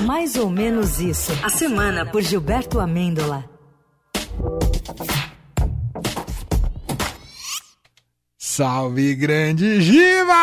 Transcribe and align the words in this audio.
Mais 0.00 0.34
ou 0.36 0.50
menos 0.50 0.98
isso. 1.00 1.32
A 1.42 1.48
semana 1.48 2.04
por 2.04 2.20
Gilberto 2.22 2.78
Amêndola. 2.80 3.48
Salve, 8.38 9.14
grande 9.14 9.80
Giva! 9.80 10.34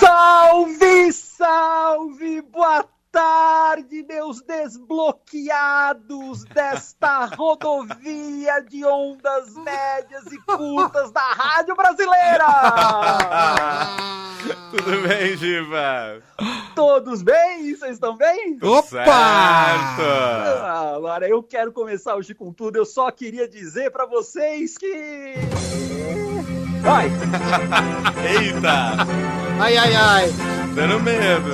Salve, 0.00 1.12
salve! 1.12 2.40
Boa 2.42 2.84
tarde, 3.12 4.04
meus 4.08 4.40
desbloqueados 4.42 6.44
desta 6.46 7.26
rodovia 7.36 8.60
de 8.68 8.84
ondas 8.84 9.54
médias 9.54 10.26
e 10.32 10.38
curtas 10.38 11.12
da 11.12 11.20
Rádio 11.20 11.76
Brasileira! 11.76 12.46
Tudo 14.72 15.06
bem, 15.06 15.36
Giva? 15.36 16.20
Todos 16.74 17.22
bem? 17.22 17.74
Vocês 17.74 17.92
estão 17.92 18.16
bem? 18.16 18.58
Opa! 18.62 18.82
Certo! 18.82 19.06
Ah, 20.00 20.94
agora 20.96 21.28
eu 21.28 21.42
quero 21.42 21.72
começar 21.72 22.16
hoje 22.16 22.34
com 22.34 22.52
tudo. 22.52 22.76
Eu 22.76 22.84
só 22.84 23.10
queria 23.10 23.48
dizer 23.48 23.90
pra 23.90 24.06
vocês 24.06 24.76
que. 24.76 25.34
Vai! 26.82 27.06
Eita! 28.42 28.96
Ai, 29.60 29.76
ai, 29.76 29.94
ai. 29.94 30.28
Dando 30.74 31.00
medo. 31.00 31.50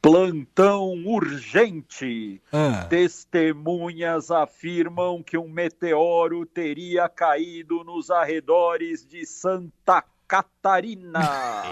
Plantão 0.00 0.92
urgente. 1.06 2.40
Ah, 2.52 2.86
Testemunhas 2.88 4.30
afirmam 4.30 5.22
que 5.22 5.36
um 5.36 5.48
meteoro 5.48 6.46
teria 6.46 7.08
caído 7.08 7.82
nos 7.82 8.10
arredores 8.10 9.04
de 9.04 9.26
Santa 9.26 10.04
Catarina. 10.26 11.20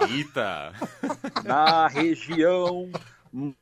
Eita! 0.08 0.72
Na 1.44 1.86
região, 1.86 2.90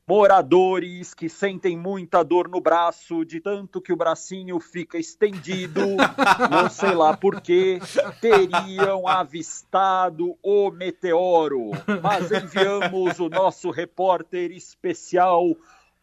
moradores 0.07 1.15
que 1.15 1.29
sentem 1.29 1.77
muita 1.77 2.25
dor 2.25 2.49
no 2.49 2.61
braço, 2.61 3.25
de 3.25 3.41
tanto 3.41 3.81
que 3.81 3.93
o 3.93 3.97
bracinho 3.97 4.59
fica 4.59 4.99
estendido, 4.99 5.81
não 6.51 6.69
sei 6.69 6.93
lá 6.93 7.17
porquê, 7.17 7.79
teriam 8.21 9.07
avistado 9.07 10.37
o 10.43 10.71
meteoro. 10.71 11.71
Mas 12.03 12.33
enviamos 12.33 13.21
o 13.21 13.29
nosso 13.29 13.71
repórter 13.71 14.51
especial. 14.51 15.55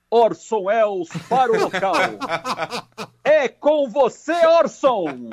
Orson 0.09 0.63
Welles 0.63 1.09
para 1.27 1.51
o 1.51 1.59
local. 1.59 1.93
É 3.25 3.49
com 3.49 3.89
você, 3.89 4.45
Orson! 4.45 5.29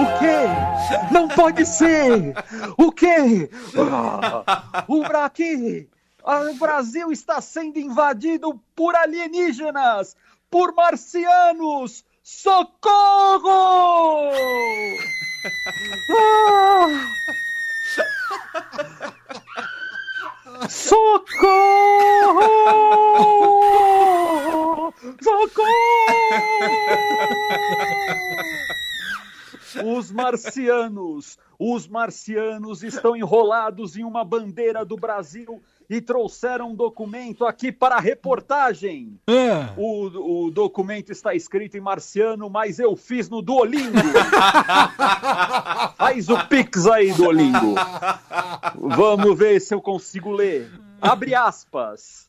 O 0.00 0.18
quê? 0.18 1.12
Não 1.12 1.28
pode 1.28 1.64
ser! 1.66 2.34
O 2.76 2.92
quê? 2.92 3.50
Ah, 3.76 4.84
o 4.88 5.02
Braqui! 5.02 5.88
O 6.22 6.54
Brasil 6.58 7.10
está 7.12 7.40
sendo 7.40 7.78
invadido 7.78 8.60
por 8.74 8.94
alienígenas! 8.94 10.16
Por 10.50 10.74
marcianos! 10.74 12.04
Socorro! 12.22 13.50
Ah! 16.10 17.08
Socorro! 20.66 22.40
Socorro! 25.22 25.68
Os 29.84 30.10
marcianos, 30.10 31.38
os 31.58 31.86
marcianos 31.86 32.82
estão 32.82 33.14
enrolados 33.14 33.96
em 33.96 34.02
uma 34.02 34.24
bandeira 34.24 34.84
do 34.84 34.96
Brasil 34.96 35.62
e 35.88 36.00
trouxeram 36.02 36.70
um 36.70 36.74
documento 36.74 37.46
aqui 37.46 37.72
para 37.72 37.96
a 37.96 38.00
reportagem. 38.00 39.18
ah, 39.26 39.72
O, 39.76 40.44
o 40.46 40.50
documento 40.50 41.10
está 41.10 41.34
escrito 41.34 41.76
em 41.76 41.80
marciano, 41.80 42.50
mas 42.50 42.78
eu 42.78 42.94
fiz 42.94 43.30
no 43.30 43.40
Duolingo. 43.40 43.96
Faz 45.96 46.28
o 46.28 46.38
pix 46.46 46.86
aí, 46.86 47.12
Duolingo. 47.12 47.74
Vamos 48.74 49.38
ver 49.38 49.60
se 49.60 49.74
eu 49.74 49.80
consigo 49.80 50.30
ler. 50.30 50.70
Abre 51.00 51.34
aspas. 51.34 52.28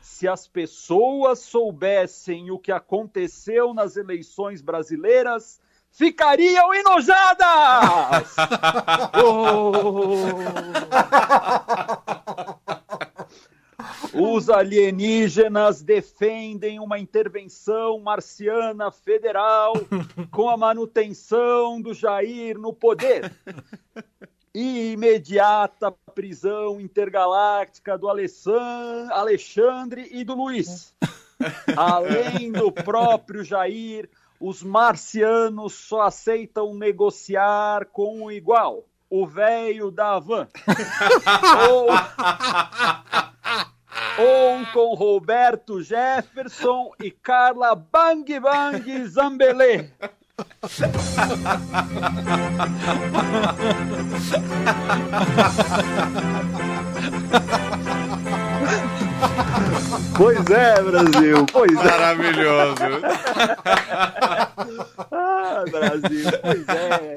Se 0.00 0.26
as 0.28 0.46
pessoas 0.48 1.40
soubessem 1.40 2.50
o 2.50 2.58
que 2.58 2.72
aconteceu 2.72 3.74
nas 3.74 3.96
eleições 3.96 4.62
brasileiras, 4.62 5.60
ficariam 5.90 6.72
enojadas! 6.72 8.34
Oh! 9.16 9.72
Os 14.14 14.48
alienígenas 14.48 15.82
defendem 15.82 16.78
uma 16.78 16.98
intervenção 16.98 17.98
marciana 17.98 18.90
federal 18.90 19.74
com 20.30 20.48
a 20.48 20.56
manutenção 20.56 21.80
do 21.80 21.92
Jair 21.92 22.58
no 22.58 22.72
poder 22.72 23.32
e 24.54 24.92
imediata 24.92 25.92
prisão 26.14 26.80
intergaláctica 26.80 27.98
do 27.98 28.08
Alexandre 28.08 30.08
e 30.12 30.22
do 30.22 30.34
Luiz. 30.34 30.94
Além 31.76 32.52
do 32.52 32.70
próprio 32.70 33.42
Jair, 33.42 34.08
os 34.38 34.62
marcianos 34.62 35.74
só 35.74 36.02
aceitam 36.02 36.72
negociar 36.74 37.86
com 37.86 38.22
o 38.22 38.30
igual, 38.30 38.84
o 39.10 39.26
velho 39.26 39.90
da 39.90 40.20
van. 40.20 40.46
ou, 41.70 41.88
ou 44.18 44.64
com 44.72 44.94
Roberto 44.94 45.82
Jefferson 45.82 46.92
e 47.02 47.10
Carla 47.10 47.74
Bang 47.74 48.38
Bang 48.38 49.06
Zambelê. 49.06 49.88
Pois 60.16 60.46
é, 60.50 60.82
Brasil, 60.82 61.46
pois 61.52 61.70
é. 61.70 61.74
Maravilhoso! 61.74 62.82
Ah, 65.54 65.64
Brasil, 65.70 66.24
pois 66.42 66.68
é. 66.68 67.14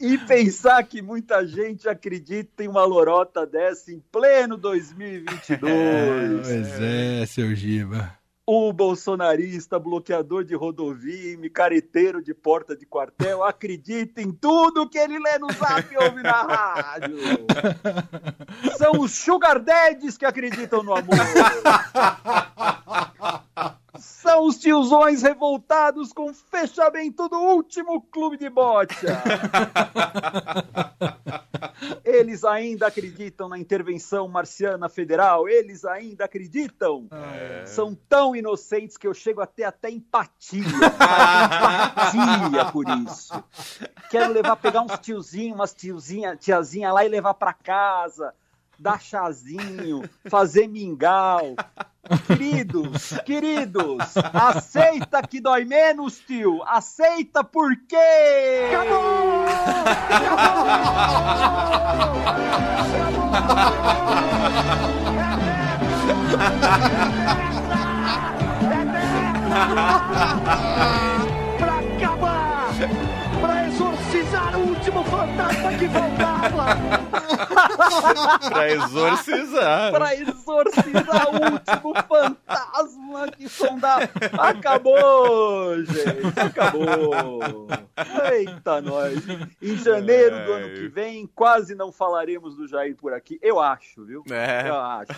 E 0.00 0.16
pensar 0.16 0.82
que 0.84 1.02
muita 1.02 1.46
gente 1.46 1.86
acredita 1.86 2.64
em 2.64 2.68
uma 2.68 2.84
lorota 2.84 3.46
dessa 3.46 3.92
em 3.92 4.00
pleno 4.10 4.56
2022. 4.56 6.46
pois 6.46 6.80
é, 6.80 7.26
seu 7.26 7.54
Giva. 7.54 8.16
O 8.48 8.72
bolsonarista, 8.72 9.76
bloqueador 9.76 10.44
de 10.44 10.54
rodovia, 10.54 11.36
micareteiro 11.36 12.22
de 12.22 12.32
porta 12.32 12.76
de 12.76 12.86
quartel, 12.86 13.42
acredita 13.42 14.22
em 14.22 14.30
tudo 14.30 14.88
que 14.88 14.96
ele 14.96 15.18
lê 15.18 15.36
no 15.36 15.52
zap 15.52 15.92
e 15.92 15.96
ouve 15.98 16.22
na 16.22 16.42
rádio. 16.42 17.18
São 18.78 19.00
os 19.00 19.10
sugar 19.10 19.58
daddies 19.58 20.16
que 20.16 20.24
acreditam 20.24 20.84
no 20.84 20.94
amor. 20.94 21.16
São 23.98 24.46
os 24.46 24.58
tiozões 24.58 25.22
revoltados 25.22 26.12
com 26.12 26.30
o 26.30 26.34
fechamento 26.34 27.28
do 27.28 27.38
último 27.38 28.02
clube 28.02 28.36
de 28.36 28.48
bocha. 28.48 29.22
Eles 32.04 32.44
ainda 32.44 32.86
acreditam 32.86 33.48
na 33.48 33.58
intervenção 33.58 34.28
marciana 34.28 34.88
federal? 34.88 35.48
Eles 35.48 35.84
ainda 35.84 36.24
acreditam? 36.24 37.08
São 37.66 37.94
tão 38.08 38.34
inocentes 38.34 38.96
que 38.96 39.06
eu 39.06 39.14
chego 39.14 39.40
a 39.40 39.46
ter 39.46 39.64
até 39.64 39.90
empatia. 39.90 40.62
empatia 42.14 42.64
por 42.72 42.84
isso. 42.88 43.44
Quero 44.10 44.32
levar, 44.32 44.56
pegar 44.56 44.82
uns 44.82 44.98
tiozinhos, 44.98 45.56
umas 45.56 45.74
tiozinha, 45.74 46.36
tiazinha 46.36 46.92
lá 46.92 47.04
e 47.04 47.08
levar 47.08 47.34
pra 47.34 47.52
casa, 47.52 48.32
dar 48.78 49.00
chazinho, 49.00 50.08
fazer 50.28 50.68
mingau. 50.68 51.56
Queridos, 52.26 53.14
queridos, 53.24 54.14
aceita 54.32 55.22
que 55.22 55.40
dói 55.40 55.64
menos, 55.64 56.20
tio. 56.20 56.62
Aceita 56.64 57.42
por 57.42 57.74
quê? 57.88 58.70
pra 71.58 71.78
acabar, 71.78 72.68
pra 73.40 73.66
exorcizar 73.66 74.56
o 74.56 74.68
último 74.68 75.04
fantasma 75.04 75.72
que 75.72 75.88
faltava. 75.88 76.66
pra 78.48 78.70
exorcizar. 78.70 79.92
pra 79.92 80.14
exorcizar 80.14 81.28
o 81.30 81.52
último 81.52 81.94
fantasma 82.08 83.28
que 83.36 83.48
sonda. 83.48 84.10
Acabou, 84.38 85.76
gente. 85.82 86.40
Acabou. 86.40 87.68
Eita, 88.32 88.80
nós. 88.80 89.18
Em 89.60 89.76
janeiro 89.76 90.44
do 90.44 90.52
ano 90.52 90.74
que 90.74 90.88
vem, 90.88 91.26
quase 91.34 91.74
não 91.74 91.90
falaremos 91.92 92.56
do 92.56 92.66
Jair 92.66 92.96
por 92.96 93.12
aqui. 93.12 93.38
Eu 93.42 93.60
acho, 93.60 94.04
viu? 94.04 94.24
É. 94.30 94.68
Eu 94.68 94.76
acho. 94.76 95.12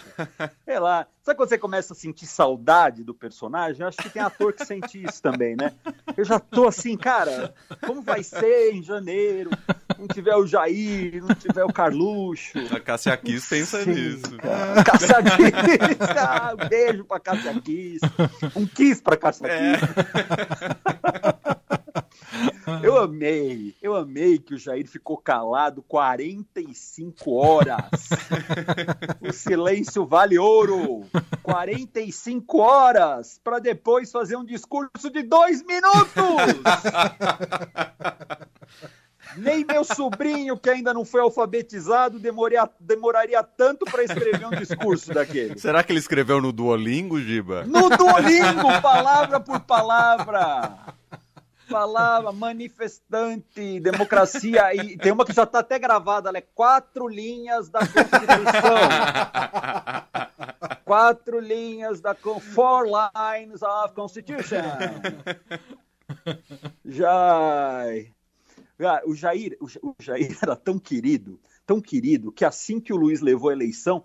Sei 0.64 0.78
lá. 0.78 1.06
Sabe 1.22 1.36
quando 1.36 1.48
você 1.50 1.58
começa 1.58 1.92
a 1.92 1.96
sentir 1.96 2.24
saudade 2.26 3.04
do 3.04 3.12
personagem? 3.12 3.82
Eu 3.82 3.88
acho 3.88 3.98
que 3.98 4.08
tem 4.08 4.22
ator 4.22 4.52
que 4.54 4.64
sente 4.64 5.02
isso 5.02 5.22
também, 5.22 5.54
né? 5.54 5.74
Eu 6.16 6.24
já 6.24 6.40
tô 6.40 6.66
assim, 6.66 6.96
cara, 6.96 7.52
como 7.84 8.00
vai 8.00 8.22
ser 8.22 8.72
em 8.72 8.82
janeiro? 8.82 9.50
Não 9.98 10.06
tiver 10.06 10.36
o 10.36 10.46
Jair, 10.46 11.20
não 11.22 11.34
tiver 11.34 11.64
o 11.64 11.72
Carluxo. 11.72 12.56
A 12.74 12.80
Cássia 12.80 13.16
Kiss 13.16 13.48
pensa 13.48 13.82
Sim, 13.82 13.90
nisso. 13.94 14.36
cara. 14.38 14.84
Cássia 14.84 15.16
Kiss. 15.22 15.98
Ah, 16.18 16.54
um 16.54 16.68
beijo 16.68 17.04
pra 17.04 17.18
Cássia 17.20 17.60
Kiss. 17.60 18.00
Um 18.54 18.66
kiss 18.66 19.02
pra 19.02 19.16
Cássia 19.16 19.46
É. 19.48 19.76
Kiss. 19.76 19.86
Eu 22.82 22.98
amei, 22.98 23.74
eu 23.82 23.96
amei 23.96 24.38
que 24.38 24.54
o 24.54 24.58
Jair 24.58 24.86
ficou 24.86 25.16
calado 25.16 25.82
45 25.82 27.32
horas. 27.32 27.80
O 29.20 29.32
silêncio 29.32 30.06
vale 30.06 30.38
ouro. 30.38 31.04
45 31.42 32.58
horas 32.58 33.40
para 33.42 33.58
depois 33.58 34.12
fazer 34.12 34.36
um 34.36 34.44
discurso 34.44 35.10
de 35.10 35.22
dois 35.22 35.64
minutos. 35.64 36.12
Nem 39.38 39.64
meu 39.64 39.84
sobrinho, 39.84 40.56
que 40.58 40.68
ainda 40.70 40.92
não 40.92 41.04
foi 41.04 41.20
alfabetizado, 41.20 42.18
demoria- 42.18 42.68
demoraria 42.80 43.42
tanto 43.42 43.84
para 43.84 44.02
escrever 44.02 44.46
um 44.46 44.50
discurso 44.50 45.12
daquele. 45.14 45.58
Será 45.58 45.82
que 45.82 45.92
ele 45.92 45.98
escreveu 45.98 46.40
no 46.40 46.52
Duolingo, 46.52 47.20
Giba? 47.20 47.64
No 47.64 47.88
Duolingo, 47.90 48.80
palavra 48.82 49.38
por 49.40 49.60
palavra. 49.60 50.76
Palavra, 51.70 52.32
manifestante, 52.32 53.78
democracia. 53.80 54.74
E 54.74 54.96
tem 54.96 55.12
uma 55.12 55.24
que 55.26 55.34
já 55.34 55.42
está 55.42 55.58
até 55.58 55.78
gravada, 55.78 56.30
ela 56.30 56.38
é 56.38 56.44
quatro 56.54 57.06
linhas 57.06 57.68
da 57.68 57.80
Constituição. 57.80 58.78
Quatro 60.84 61.38
linhas 61.38 62.00
da 62.00 62.14
Four 62.14 62.86
lines 62.86 63.60
of 63.62 63.92
Constitution. 63.94 64.62
Jair. 66.84 68.12
Ah, 68.80 69.02
O 69.04 69.14
Jair, 69.14 69.56
o 69.60 69.68
Ja- 69.68 69.80
o 69.82 69.94
Jair 69.98 70.36
era 70.42 70.54
tão 70.56 70.78
querido, 70.78 71.38
tão 71.66 71.80
querido, 71.80 72.30
que 72.32 72.44
assim 72.44 72.80
que 72.80 72.92
o 72.92 72.96
Luiz 72.96 73.20
levou 73.20 73.50
a 73.50 73.52
eleição, 73.52 74.04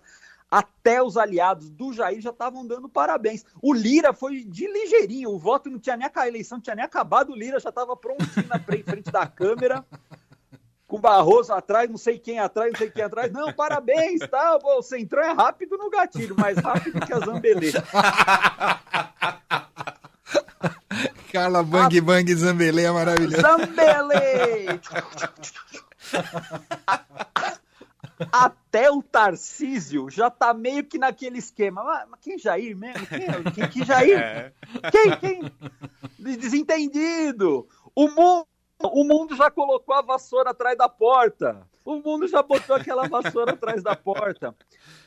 até 0.50 1.02
os 1.02 1.16
aliados 1.16 1.68
do 1.70 1.92
Jair 1.92 2.20
já 2.20 2.30
estavam 2.30 2.66
dando 2.66 2.88
parabéns. 2.88 3.44
O 3.62 3.72
Lira 3.74 4.12
foi 4.12 4.44
de 4.44 4.66
ligeirinho, 4.66 5.30
o 5.30 5.38
voto 5.38 5.68
não 5.70 5.78
tinha 5.78 5.96
nem 5.96 6.08
a 6.14 6.28
eleição, 6.28 6.58
não 6.58 6.62
tinha 6.62 6.76
nem 6.76 6.84
acabado, 6.84 7.32
o 7.32 7.36
Lira 7.36 7.58
já 7.58 7.70
estava 7.70 7.96
prontinho 7.96 8.46
na 8.48 8.58
frente 8.60 9.10
da 9.10 9.26
câmera, 9.26 9.84
com 10.86 11.00
Barroso 11.00 11.52
atrás, 11.52 11.88
não 11.90 11.96
sei 11.96 12.18
quem 12.18 12.38
atrás, 12.38 12.70
não 12.72 12.78
sei 12.78 12.90
quem 12.90 13.02
atrás. 13.02 13.32
Não, 13.32 13.52
parabéns, 13.52 14.20
tá? 14.30 14.58
O 14.62 14.82
Centrão 14.82 15.22
é 15.22 15.32
rápido 15.32 15.76
no 15.76 15.90
gatilho, 15.90 16.36
mais 16.38 16.56
rápido 16.58 17.00
que 17.04 17.12
a 17.12 17.18
Zambelê. 17.20 17.72
Carla 21.34 21.64
Bang 21.64 22.00
Bang 22.00 22.32
Zambelê 22.32 22.84
é 22.84 22.90
maravilhoso. 22.92 23.42
Zambelê! 23.42 24.78
Até 28.30 28.88
o 28.88 29.02
Tarcísio 29.02 30.08
já 30.08 30.30
tá 30.30 30.54
meio 30.54 30.84
que 30.84 30.96
naquele 30.96 31.38
esquema. 31.38 31.82
Mas, 31.82 32.08
mas 32.08 32.20
quem 32.20 32.38
Jair 32.38 32.76
mesmo? 32.76 33.04
Quem, 33.08 33.52
quem, 33.52 33.68
que 33.68 33.84
Jair? 33.84 34.16
É. 34.16 34.52
Quem? 34.92 35.16
Quem? 35.18 35.42
Desentendido. 36.38 37.66
O 37.96 38.06
mundo, 38.06 38.46
o 38.80 39.02
mundo 39.02 39.34
já 39.34 39.50
colocou 39.50 39.92
a 39.92 40.02
vassoura 40.02 40.50
atrás 40.50 40.78
da 40.78 40.88
porta. 40.88 41.66
O 41.84 41.96
mundo 41.96 42.28
já 42.28 42.44
botou 42.44 42.76
aquela 42.76 43.08
vassoura 43.08 43.54
atrás 43.54 43.82
da 43.82 43.96
porta. 43.96 44.54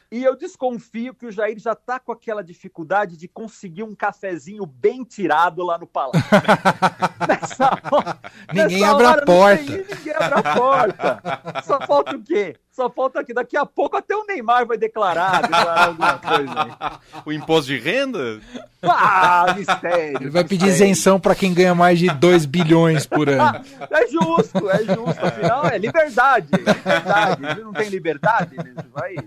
E 0.10 0.24
eu 0.24 0.38
desconfio 0.38 1.14
que 1.14 1.26
o 1.26 1.32
Jair 1.32 1.60
já 1.60 1.76
tá 1.76 2.00
com 2.00 2.14
aquela 2.14 2.42
dificuldade 2.42 3.18
de 3.18 3.28
conseguir 3.28 3.84
um 3.84 3.94
cafezinho 3.94 4.66
bem 4.66 5.04
tirado 5.04 5.62
lá 5.66 5.78
no 5.78 5.86
palácio. 5.86 6.22
Nessa 7.28 7.66
hora- 7.92 8.18
Ninguém 8.54 8.80
nessa 8.82 8.92
abre 8.94 9.06
a 9.06 9.10
hora 9.10 9.18
não 9.18 9.26
porta. 9.26 9.62
ninguém 9.64 10.14
abre 10.16 10.40
a 10.40 10.56
porta. 10.56 11.22
Só 11.66 11.80
falta 11.86 12.16
o 12.16 12.24
quê? 12.24 12.56
Só 12.72 12.90
falta 12.90 13.24
que 13.24 13.34
daqui 13.34 13.58
a 13.58 13.66
pouco 13.66 13.98
até 13.98 14.16
o 14.16 14.24
Neymar 14.26 14.66
vai 14.66 14.78
declarar, 14.78 15.42
declarar 15.42 15.88
alguma 15.88 16.20
coisa 16.20 16.54
aí. 16.64 17.00
O 17.26 17.34
imposto 17.34 17.72
de 17.72 17.80
renda? 17.80 18.40
Ah, 18.84 19.54
mistério. 19.58 20.20
Ele 20.22 20.30
vai 20.30 20.44
pedir 20.44 20.66
mistério. 20.68 20.92
isenção 20.92 21.20
pra 21.20 21.36
quem 21.36 21.54
ganha 21.54 21.74
mais 21.76 21.98
de 22.00 22.08
2 22.10 22.46
bilhões 22.46 23.06
por 23.06 23.28
ano. 23.28 23.62
É 23.92 24.08
justo, 24.08 24.70
é 24.70 24.78
justo. 24.86 25.26
Afinal, 25.26 25.66
é 25.66 25.78
liberdade. 25.78 26.48
é 26.54 26.58
liberdade. 26.58 27.46
Ele 27.46 27.62
não 27.64 27.74
tem 27.74 27.90
liberdade 27.90 28.56
nesse 28.58 28.88
país. 28.90 29.26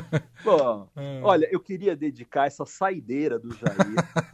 Bom, 0.44 0.88
olha, 1.22 1.48
eu 1.50 1.60
queria 1.60 1.96
dedicar 1.96 2.46
essa 2.46 2.64
saideira 2.64 3.38
do 3.38 3.52
Jair, 3.54 3.76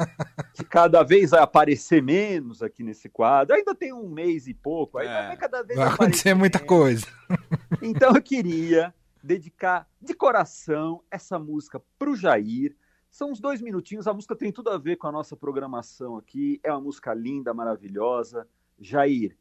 que 0.55 0.65
cada 0.65 1.03
vez 1.03 1.31
vai 1.31 1.41
aparecer 1.41 2.03
menos 2.03 2.63
aqui 2.63 2.83
nesse 2.83 3.09
quadro. 3.09 3.55
Ainda 3.55 3.75
tem 3.75 3.93
um 3.93 4.09
mês 4.09 4.47
e 4.47 4.55
pouco, 4.55 4.99
ainda 4.99 5.13
É. 5.13 5.27
vai 5.29 5.37
cada 5.37 5.63
vez 5.63 5.79
Vai 5.79 5.89
acontecer 5.89 6.35
muita 6.35 6.59
menos. 6.59 6.69
coisa. 6.69 7.07
Então 7.81 8.15
eu 8.15 8.23
queria 8.23 8.95
dedicar 9.23 9.89
de 10.01 10.15
coração 10.15 11.03
essa 11.11 11.39
música 11.39 11.81
pro 11.99 12.15
Jair. 12.17 12.75
São 13.11 13.31
uns 13.31 13.41
dois 13.41 13.61
minutinhos, 13.61 14.07
a 14.09 14.15
música 14.15 14.35
tem 14.35 14.51
tudo 14.51 14.71
a 14.71 14.79
ver 14.79 14.97
com 14.97 15.07
a 15.07 15.13
nossa 15.13 15.37
programação 15.37 16.17
aqui. 16.17 16.59
É 16.65 16.71
uma 16.73 16.81
música 16.81 17.13
linda, 17.13 17.53
maravilhosa. 17.53 18.49
Jair, 18.81 19.37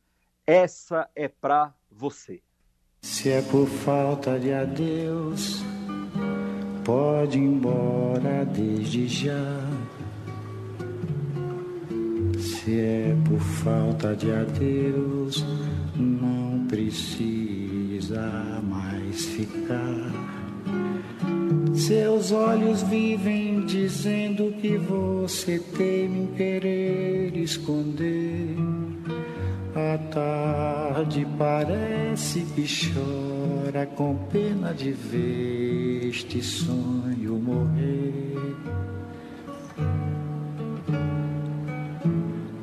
essa 0.45 1.09
é 1.15 1.27
pra 1.29 1.73
você. 1.89 2.41
Se 3.01 3.29
é 3.31 3.41
por 3.41 3.67
falta 3.67 4.37
de 4.39 4.51
adeus, 4.53 5.63
pode 6.83 7.37
ir 7.37 7.43
embora 7.43 8.45
desde 8.45 9.07
já. 9.07 9.67
Se 12.37 12.79
é 12.79 13.15
por 13.27 13.39
falta 13.39 14.15
de 14.15 14.31
adeus, 14.31 15.45
não 15.95 16.65
precisa 16.67 18.61
mais 18.63 19.25
ficar. 19.25 20.11
Seus 21.73 22.31
olhos 22.31 22.83
vivem 22.83 23.65
dizendo 23.65 24.53
que 24.61 24.77
você 24.77 25.59
teme 25.75 26.19
em 26.19 26.27
querer 26.27 27.35
esconder. 27.37 28.55
Tarde 31.11 31.27
parece 31.37 32.39
que 32.55 32.65
chora 32.65 33.85
com 33.85 34.15
pena 34.31 34.73
de 34.73 34.93
ver 34.93 36.07
este 36.07 36.41
sonho 36.41 37.33
morrer. 37.35 38.55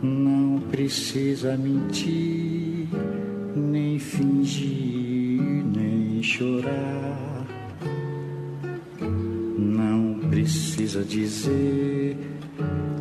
Não 0.03 0.61
precisa 0.71 1.59
mentir, 1.59 2.89
nem 3.55 3.99
fingir, 3.99 5.43
nem 5.67 6.23
chorar. 6.23 7.47
Não 9.59 10.21
precisa 10.31 11.05
dizer 11.05 12.17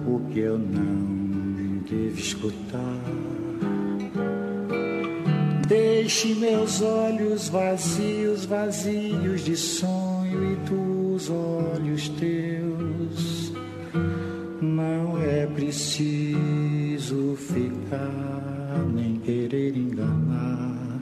o 0.06 0.20
que 0.30 0.39
eu 0.39 0.60
não 0.60 1.82
devo 1.89 2.20
escutar. 2.20 3.57
Deixe 5.67 6.33
meus 6.36 6.81
olhos 6.81 7.50
vazios, 7.50 8.45
vazios 8.45 9.41
de 9.41 9.57
sonho 9.57 10.53
e 10.53 10.55
dos 10.55 11.29
olhos 11.29 12.07
teus. 12.07 13.51
Não 14.62 15.21
é 15.21 15.45
preciso 15.47 17.36
ficar 17.36 18.81
nem 18.93 19.19
querer 19.19 19.75
enganar, 19.75 21.01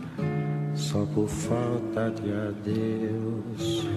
só 0.74 1.05
por 1.13 1.27
falta 1.27 2.10
de 2.10 2.34
adeus. 2.34 3.88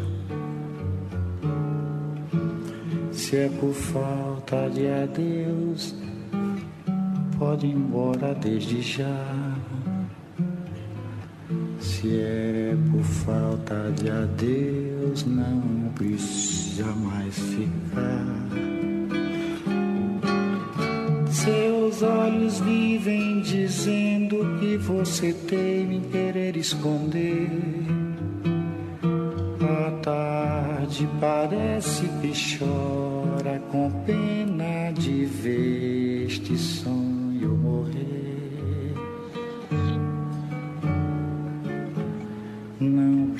Se 3.10 3.36
é 3.36 3.48
por 3.58 3.72
falta 3.72 4.68
de 4.68 4.86
adeus, 4.86 5.94
pode 7.38 7.66
ir 7.66 7.72
embora 7.72 8.34
desde 8.34 8.82
já. 8.82 9.37
Se 12.00 12.20
é 12.20 12.76
por 12.92 13.02
falta 13.02 13.90
de 13.90 14.08
adeus, 14.08 15.24
não 15.24 15.90
precisa 15.96 16.84
mais 16.84 17.36
ficar. 17.36 18.48
Seus 21.28 22.00
olhos 22.00 22.60
vivem 22.60 23.40
dizendo 23.40 24.36
que 24.60 24.76
você 24.76 25.32
teme 25.32 25.96
em 25.96 26.02
querer 26.02 26.56
esconder. 26.56 27.50
a 29.60 29.90
tarde 30.00 31.08
parece 31.20 32.06
que 32.20 32.32
chora 32.58 33.60
com 33.72 33.90
pena 34.06 34.92
de 34.92 35.24
ver 35.24 36.26
este 36.28 36.56
sonho 36.56 37.56
morrer. 37.56 38.37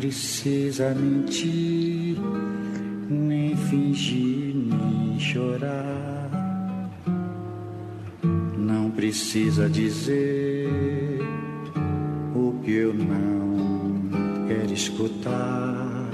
Precisa 0.09 0.95
mentir, 0.95 2.17
nem 3.11 3.55
fingir, 3.55 4.55
nem 4.55 5.21
chorar. 5.21 6.31
Não 8.57 8.91
precisa 8.91 9.69
dizer 9.69 11.21
o 12.35 12.55
que 12.65 12.73
eu 12.73 12.95
não 12.95 14.49
quero 14.49 14.73
escutar. 14.73 16.09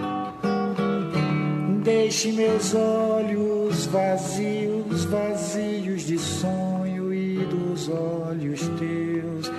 Deixe 1.85 2.33
meus 2.33 2.75
olhos 2.75 3.87
vazios, 3.87 5.05
vazios 5.05 6.03
de 6.03 6.19
sonho 6.19 7.15
e 7.15 7.37
dos 7.45 7.89
olhos 7.89 8.61
teus. 8.77 9.53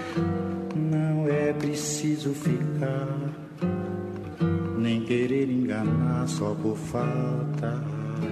Não 0.76 1.26
é 1.30 1.54
preciso 1.54 2.34
ficar, 2.34 3.45
querer 5.06 5.50
enganar 5.50 6.28
só 6.28 6.56
por 6.56 6.76
falta 6.76 7.80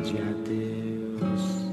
de 0.03 0.17
adeus. 0.17 1.63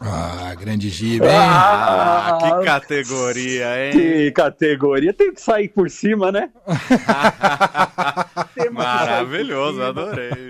Ah, 0.00 0.54
grande 0.54 0.88
Giba, 0.90 1.26
hein? 1.26 1.32
Ah, 1.34 2.38
que 2.40 2.64
categoria, 2.64 3.86
hein? 3.86 3.92
Que 3.92 4.30
categoria. 4.32 5.12
Tem 5.12 5.32
que 5.32 5.40
sair 5.40 5.68
por 5.68 5.90
cima, 5.90 6.30
né? 6.30 6.50
Maravilhoso, 8.70 9.78
cima. 9.78 9.88
adorei. 9.88 10.48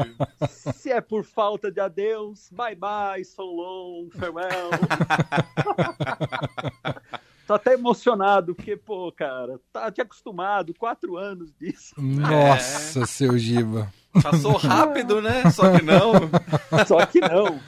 Se 0.74 0.90
é 0.90 1.00
por 1.00 1.24
falta 1.24 1.70
de 1.70 1.80
adeus, 1.80 2.50
bye 2.50 2.74
bye, 2.74 3.24
so 3.24 3.44
long, 3.44 4.10
farewell. 4.10 4.70
Tô 7.48 7.54
até 7.54 7.72
emocionado, 7.72 8.54
porque, 8.54 8.76
pô, 8.76 9.10
cara, 9.10 9.58
tá 9.72 9.90
te 9.90 10.02
acostumado, 10.02 10.74
quatro 10.74 11.16
anos 11.16 11.50
disso. 11.58 11.94
Nossa, 11.96 13.06
seu 13.06 13.38
Giba. 13.38 13.90
Passou 14.22 14.52
rápido, 14.58 15.22
né? 15.22 15.50
Só 15.50 15.70
que 15.74 15.82
não. 15.82 16.12
Só 16.86 17.06
que 17.06 17.20
não. 17.20 17.58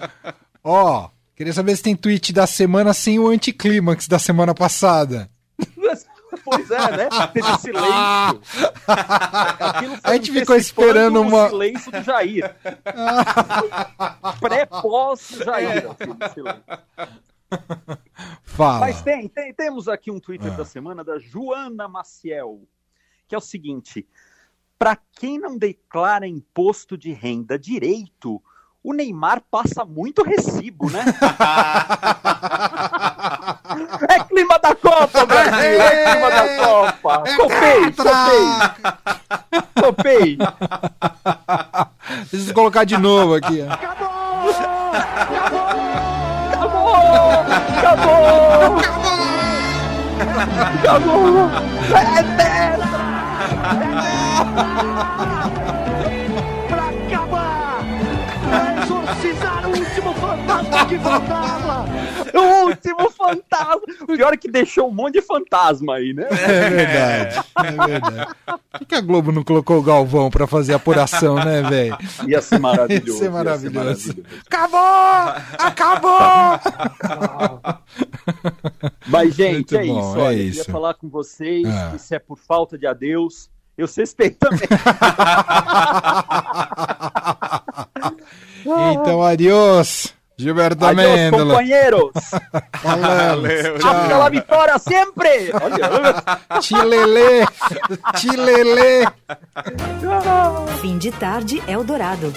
Ó, 0.63 1.09
queria 1.35 1.55
saber 1.55 1.75
se 1.77 1.83
tem 1.83 1.97
tweet 1.97 2.31
da 2.31 2.47
semana 2.47 2.93
sem 2.93 3.19
o 3.19 3.29
anticlímax 3.29 4.07
da 4.07 4.19
semana 4.19 4.55
passada. 4.55 5.31
Pois 6.45 6.71
é, 6.71 6.97
né? 6.97 7.09
Teve 7.33 7.59
silêncio. 7.59 8.41
A 10.05 10.13
gente 10.15 10.31
ficou 10.33 10.57
esperando 10.57 11.17
o 11.21 11.23
uma- 11.23 11.49
silêncio 11.49 11.91
do 11.91 12.03
Jair. 12.03 12.55
Pré-pós 14.41 15.29
Jair. 15.45 15.87
silêncio. 16.35 16.63
Fala. 18.45 18.81
Mas 18.81 19.01
tem, 19.03 19.29
tem- 19.29 19.53
temos 19.55 19.89
aqui 19.89 20.11
um 20.11 20.19
Twitter 20.21 20.53
Ah. 20.53 20.57
da 20.57 20.65
semana 20.65 21.03
da 21.05 21.19
Joana 21.19 21.87
Maciel, 21.89 22.63
que 23.29 23.35
é 23.35 23.39
o 23.39 23.41
seguinte: 23.41 24.07
para 24.79 24.97
quem 25.13 25.39
não 25.39 25.57
declara 25.59 26.27
imposto 26.27 26.97
de 26.97 27.13
renda 27.13 27.59
direito, 27.59 28.43
o 28.83 28.95
Neymar 28.95 29.43
passa 29.51 29.85
muito 29.85 30.23
recibo, 30.23 30.89
né? 30.91 31.05
é 34.09 34.25
clima 34.25 34.59
da 34.59 34.75
Copa, 34.75 35.27
Brasil! 35.27 35.81
É 35.81 36.13
clima 36.13 36.31
da 36.31 36.57
Copa! 36.65 37.25
Copei, 37.37 37.93
copei! 37.93 38.47
Copei! 39.83 40.39
Deixa 42.31 42.51
eu 42.51 42.55
colocar 42.55 42.85
de 42.85 42.97
novo 42.97 43.35
aqui. 43.35 43.61
ó. 43.63 44.00
Acabou! 47.91 48.79
Acabou! 48.79 49.19
Acabou! 50.79 51.51
É 51.97 51.99
tetra! 52.37 52.87
Pra 56.69 56.85
acabar! 56.89 57.20
Exorcizar 59.21 59.67
o 59.67 59.71
último 59.71 60.15
fantasma 60.15 60.87
que 60.87 60.99
faltava! 60.99 61.85
O 62.33 62.67
último 62.69 63.11
fantasma! 63.11 63.83
O 64.03 64.07
pior 64.07 64.33
é 64.33 64.37
que 64.37 64.51
deixou 64.51 64.89
um 64.89 64.93
monte 64.95 65.15
de 65.15 65.23
fantasma 65.23 65.97
aí, 65.97 66.15
né? 66.15 66.27
É 66.31 66.71
verdade. 66.71 67.45
É 67.59 67.87
verdade. 67.87 68.35
Por 68.73 68.87
que 68.87 68.95
a 68.95 69.01
Globo 69.03 69.31
não 69.33 69.43
colocou 69.45 69.79
o 69.79 69.83
Galvão 69.83 70.31
pra 70.31 70.47
fazer 70.47 70.73
a 70.73 70.77
apuração, 70.77 71.35
né, 71.37 71.61
velho? 71.63 71.99
Ia 72.27 72.41
ser 72.41 72.59
maravilhoso. 72.59 73.11
Ia 73.13 73.19
ser 73.19 73.31
maravilhoso. 73.31 74.15
maravilhoso. 74.15 74.17
Acabou! 74.47 75.35
Acabou! 75.59 76.61
Mas, 79.07 79.35
gente, 79.35 79.75
Muito 79.75 79.77
é 79.77 79.85
bom, 79.87 80.01
isso. 80.01 80.19
é 80.19 80.23
Olha, 80.23 80.37
eu 80.37 80.45
isso. 80.49 80.59
queria 80.61 80.73
falar 80.73 80.95
com 80.95 81.09
vocês 81.11 81.67
Ah. 81.69 81.91
que 81.93 81.99
se 81.99 82.15
é 82.15 82.19
por 82.19 82.39
falta 82.39 82.79
de 82.79 82.87
adeus, 82.87 83.51
eu 83.77 83.87
cespei 83.87 84.31
também. 84.31 84.61
Então, 88.93 89.23
adiós, 89.23 90.13
Gilberto 90.37 90.85
Adeus, 90.85 91.07
Amêndola. 91.09 91.45
companheiros! 91.55 92.13
Valeu, 92.83 93.77
Hasta 93.77 94.17
la 94.19 94.29
vitória 94.29 94.79
sempre! 94.79 95.51
Olha, 95.63 96.61
Chilelê! 96.63 97.47
Chilelê! 98.17 99.07
Fim 100.81 100.99
de 100.99 101.11
tarde 101.13 101.63
Eldorado. 101.67 102.33